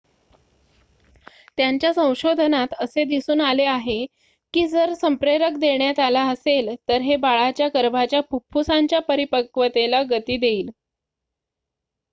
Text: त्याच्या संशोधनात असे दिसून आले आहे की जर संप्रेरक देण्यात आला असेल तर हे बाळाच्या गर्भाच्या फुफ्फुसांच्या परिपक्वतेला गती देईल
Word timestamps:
त्याच्या 1.57 1.91
संशोधनात 1.93 2.73
असे 2.79 3.03
दिसून 3.03 3.41
आले 3.41 3.65
आहे 3.65 4.05
की 4.53 4.65
जर 4.67 4.93
संप्रेरक 4.93 5.57
देण्यात 5.59 5.99
आला 5.99 6.23
असेल 6.29 6.73
तर 6.89 7.01
हे 7.01 7.15
बाळाच्या 7.17 7.67
गर्भाच्या 7.73 8.21
फुफ्फुसांच्या 8.31 8.99
परिपक्वतेला 9.03 10.01
गती 10.09 10.37
देईल 10.37 10.69